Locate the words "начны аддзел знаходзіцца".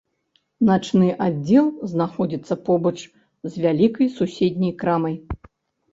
0.69-2.53